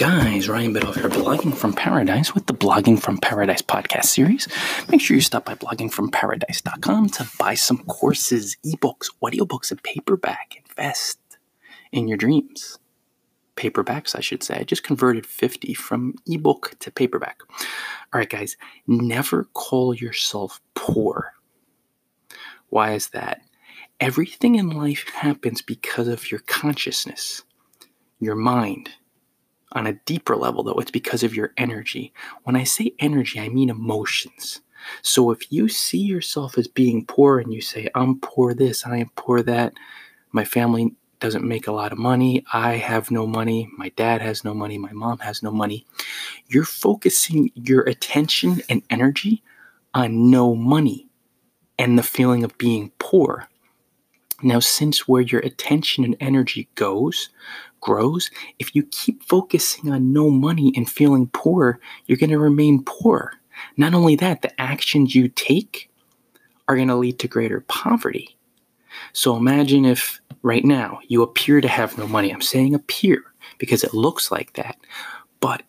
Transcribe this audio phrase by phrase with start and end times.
[0.00, 0.48] guys?
[0.48, 4.48] Ryan Biggs here, blogging from paradise with the Blogging from Paradise podcast series.
[4.88, 10.54] Make sure you stop by bloggingfromparadise.com to buy some courses, ebooks, audiobooks, and paperback.
[10.66, 11.18] Invest
[11.92, 12.78] in your dreams.
[13.56, 14.60] Paperbacks, I should say.
[14.60, 17.42] I just converted 50 from ebook to paperback.
[17.50, 18.56] All right, guys,
[18.86, 21.34] never call yourself poor.
[22.70, 23.42] Why is that?
[24.00, 27.42] Everything in life happens because of your consciousness,
[28.18, 28.88] your mind
[29.72, 32.12] on a deeper level, though, it's because of your energy.
[32.44, 34.60] When I say energy, I mean emotions.
[35.02, 38.96] So if you see yourself as being poor and you say, I'm poor this, I
[38.96, 39.74] am poor that,
[40.32, 44.42] my family doesn't make a lot of money, I have no money, my dad has
[44.42, 45.86] no money, my mom has no money,
[46.48, 49.42] you're focusing your attention and energy
[49.92, 51.08] on no money
[51.78, 53.48] and the feeling of being poor.
[54.42, 57.30] Now, since where your attention and energy goes,
[57.80, 62.82] grows, if you keep focusing on no money and feeling poor, you're going to remain
[62.84, 63.34] poor.
[63.76, 65.90] Not only that, the actions you take
[66.68, 68.36] are going to lead to greater poverty.
[69.12, 72.30] So imagine if right now you appear to have no money.
[72.30, 73.22] I'm saying appear
[73.58, 74.76] because it looks like that.
[75.40, 75.62] But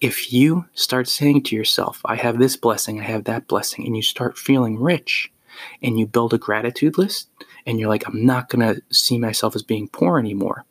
[0.00, 3.96] if you start saying to yourself, I have this blessing, I have that blessing, and
[3.96, 5.32] you start feeling rich
[5.82, 7.28] and you build a gratitude list,
[7.66, 10.64] and you're like, I'm not going to see myself as being poor anymore.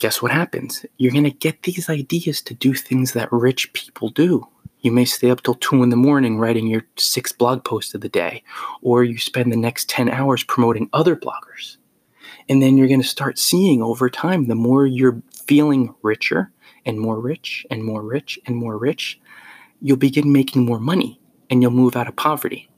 [0.00, 0.84] Guess what happens?
[0.96, 4.46] You're going to get these ideas to do things that rich people do.
[4.80, 8.02] You may stay up till two in the morning writing your six blog posts of
[8.02, 8.42] the day,
[8.82, 11.78] or you spend the next 10 hours promoting other bloggers.
[12.48, 16.52] And then you're going to start seeing over time, the more you're feeling richer
[16.84, 19.18] and more rich and more rich and more rich,
[19.80, 22.68] you'll begin making more money and you'll move out of poverty.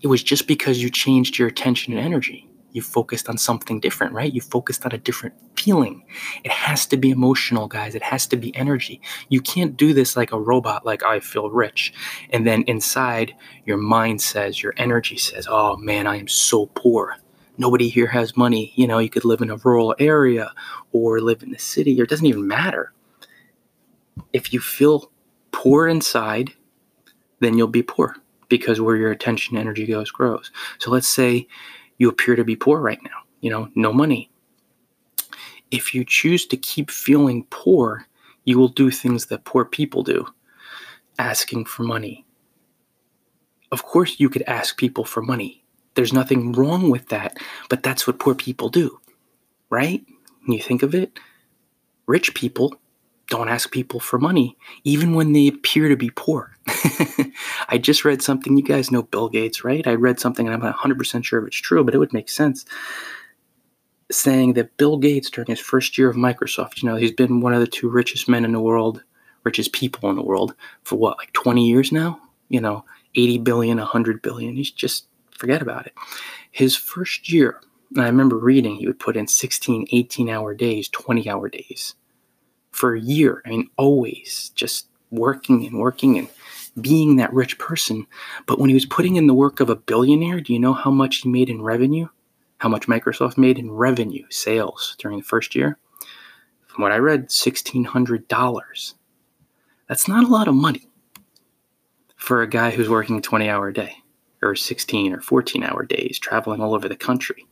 [0.00, 2.48] It was just because you changed your attention and energy.
[2.72, 4.32] You focused on something different, right?
[4.32, 6.04] You focused on a different feeling.
[6.44, 7.94] It has to be emotional, guys.
[7.94, 9.00] It has to be energy.
[9.30, 11.92] You can't do this like a robot, like I feel rich.
[12.30, 13.34] And then inside,
[13.64, 17.16] your mind says, your energy says, oh man, I am so poor.
[17.56, 18.72] Nobody here has money.
[18.76, 20.52] You know, you could live in a rural area
[20.92, 22.92] or live in the city, or it doesn't even matter.
[24.32, 25.10] If you feel
[25.50, 26.52] poor inside,
[27.40, 28.14] then you'll be poor
[28.48, 30.50] because where your attention energy goes grows.
[30.78, 31.46] So let's say
[31.98, 34.30] you appear to be poor right now, you know, no money.
[35.70, 38.06] If you choose to keep feeling poor,
[38.44, 40.26] you will do things that poor people do,
[41.18, 42.24] asking for money.
[43.70, 45.62] Of course, you could ask people for money.
[45.94, 47.36] There's nothing wrong with that,
[47.68, 48.98] but that's what poor people do,
[49.68, 50.02] right?
[50.46, 51.18] When you think of it,
[52.06, 52.80] rich people
[53.28, 56.56] don't ask people for money, even when they appear to be poor.
[57.68, 58.56] I just read something.
[58.56, 59.86] You guys know Bill Gates, right?
[59.86, 62.30] I read something, and I'm not 100% sure if it's true, but it would make
[62.30, 62.64] sense.
[64.10, 67.52] Saying that Bill Gates, during his first year of Microsoft, you know, he's been one
[67.52, 69.02] of the two richest men in the world,
[69.44, 72.18] richest people in the world for what, like 20 years now?
[72.48, 72.84] You know,
[73.14, 74.56] 80 billion, 100 billion.
[74.56, 75.92] He's just, forget about it.
[76.50, 77.60] His first year,
[77.98, 81.94] I remember reading, he would put in 16, 18 hour days, 20 hour days
[82.78, 83.42] for a year.
[83.44, 86.28] I mean, always just working and working and
[86.80, 88.06] being that rich person.
[88.46, 90.92] But when he was putting in the work of a billionaire, do you know how
[90.92, 92.08] much he made in revenue?
[92.58, 95.76] How much Microsoft made in revenue, sales during the first year?
[96.68, 98.94] From what I read, $1,600.
[99.88, 100.88] That's not a lot of money
[102.16, 103.96] for a guy who's working 20 hour day
[104.40, 107.46] or 16 or 14 hour days traveling all over the country.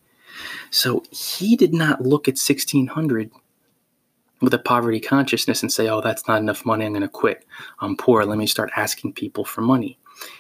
[0.71, 3.33] So he did not look at 1600
[4.41, 6.85] with a poverty consciousness and say, oh, that's not enough money.
[6.85, 7.45] I'm going to quit.
[7.81, 8.25] I'm poor.
[8.25, 9.99] Let me start asking people for money.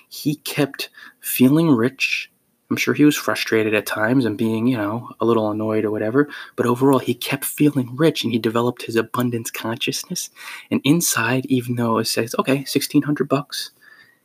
[0.09, 0.91] He kept
[1.21, 2.31] feeling rich.
[2.71, 5.91] I'm sure he was frustrated at times and being, you know, a little annoyed or
[5.91, 6.29] whatever.
[6.57, 10.31] But overall, he kept feeling rich and he developed his abundance consciousness.
[10.71, 13.71] And inside, even though it says, okay, 1600 bucks,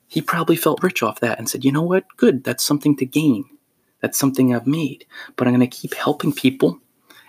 [0.07, 2.05] he probably felt rich off that and said, you know what?
[2.17, 2.43] Good.
[2.43, 3.45] That's something to gain.
[4.01, 5.05] That's something I've made.
[5.35, 6.79] But I'm going to keep helping people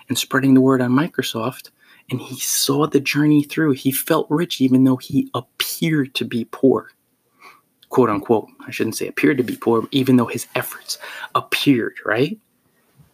[0.09, 1.69] and spreading the word on Microsoft
[2.09, 3.71] and he saw the journey through.
[3.71, 6.91] He felt rich even though he appeared to be poor.
[7.89, 8.49] Quote unquote.
[8.65, 10.97] I shouldn't say appeared to be poor, even though his efforts
[11.35, 12.37] appeared, right?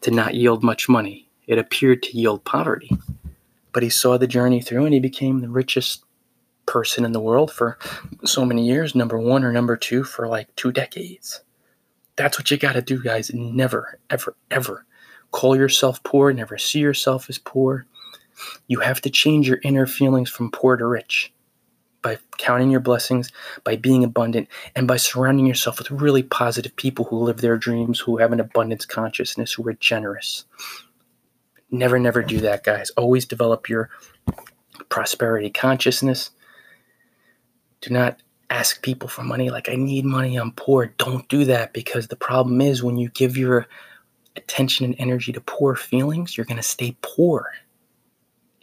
[0.01, 1.27] To not yield much money.
[1.47, 2.89] It appeared to yield poverty.
[3.71, 6.03] But he saw the journey through and he became the richest
[6.65, 7.77] person in the world for
[8.25, 11.42] so many years, number one or number two for like two decades.
[12.15, 13.31] That's what you got to do, guys.
[13.33, 14.85] Never, ever, ever
[15.31, 16.31] call yourself poor.
[16.34, 17.86] Never see yourself as poor.
[18.68, 21.34] You have to change your inner feelings from poor to rich
[22.02, 23.31] by counting your blessings,
[23.64, 28.00] by being abundant, and by surrounding yourself with really positive people who live their dreams,
[28.00, 30.46] who have an abundance consciousness, who are generous.
[31.72, 32.90] Never, never do that, guys.
[32.92, 33.90] Always develop your
[34.88, 36.31] prosperity consciousness.
[37.81, 40.88] Do not ask people for money like, I need money, I'm poor.
[40.98, 43.68] Don't do that because the problem is when you give your
[44.36, 47.52] attention and energy to poor feelings, you're going to stay poor.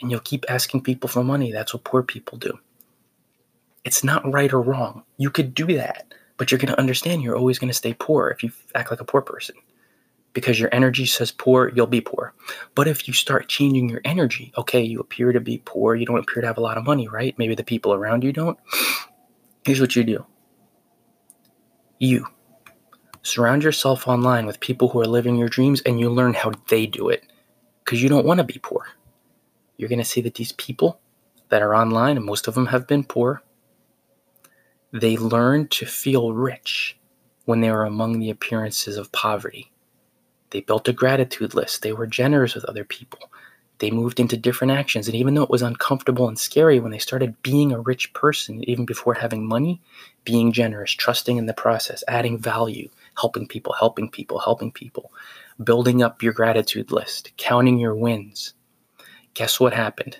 [0.00, 1.52] And you'll keep asking people for money.
[1.52, 2.58] That's what poor people do.
[3.84, 5.04] It's not right or wrong.
[5.16, 8.28] You could do that, but you're going to understand you're always going to stay poor
[8.28, 9.54] if you act like a poor person
[10.36, 12.34] because your energy says poor, you'll be poor.
[12.74, 16.18] But if you start changing your energy, okay, you appear to be poor, you don't
[16.18, 17.34] appear to have a lot of money, right?
[17.38, 18.58] Maybe the people around you don't.
[19.64, 20.26] Here's what you do
[21.98, 22.26] you
[23.26, 26.86] surround yourself online with people who are living your dreams and you learn how they
[26.86, 27.24] do it
[27.84, 28.86] because you don't want to be poor.
[29.76, 31.00] You're going to see that these people
[31.48, 33.42] that are online, and most of them have been poor,
[34.92, 36.96] they learn to feel rich
[37.44, 39.70] when they are among the appearances of poverty.
[40.50, 41.82] They built a gratitude list.
[41.82, 43.30] They were generous with other people.
[43.78, 45.06] They moved into different actions.
[45.06, 48.68] And even though it was uncomfortable and scary when they started being a rich person,
[48.68, 49.82] even before having money,
[50.24, 52.88] being generous, trusting in the process, adding value,
[53.18, 55.12] helping people, helping people, helping people,
[55.62, 58.54] building up your gratitude list, counting your wins.
[59.34, 60.18] Guess what happened?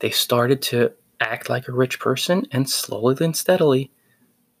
[0.00, 3.90] They started to act like a rich person, and slowly and steadily,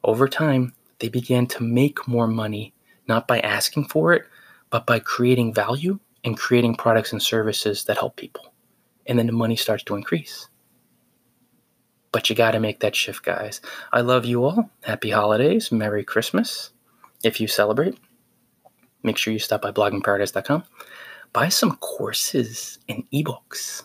[0.04, 2.74] over time, they began to make more money,
[3.06, 4.24] not by asking for it,
[4.70, 8.52] but by creating value and creating products and services that help people.
[9.06, 10.48] And then the money starts to increase.
[12.12, 13.60] But you got to make that shift, guys.
[13.92, 14.70] I love you all.
[14.82, 15.70] Happy holidays.
[15.70, 16.70] Merry Christmas.
[17.24, 17.98] If you celebrate,
[19.02, 20.64] make sure you stop by bloggingparadise.com.
[21.32, 23.84] Buy some courses and ebooks,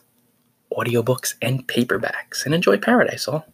[0.72, 3.46] audiobooks, and paperbacks, and enjoy paradise all.